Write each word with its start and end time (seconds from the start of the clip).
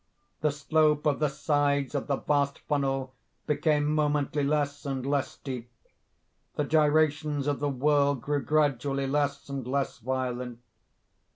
The 0.39 0.49
slope 0.49 1.05
of 1.05 1.19
the 1.19 1.29
sides 1.29 1.93
of 1.93 2.07
the 2.07 2.15
vast 2.15 2.57
funnel 2.57 3.13
became 3.45 3.85
momently 3.85 4.41
less 4.43 4.83
and 4.83 5.05
less 5.05 5.27
steep. 5.29 5.69
The 6.55 6.63
gyrations 6.63 7.45
of 7.45 7.59
the 7.59 7.69
whirl 7.69 8.15
grew, 8.15 8.43
gradually, 8.43 9.05
less 9.05 9.47
and 9.47 9.67
less 9.67 9.99
violent. 9.99 10.59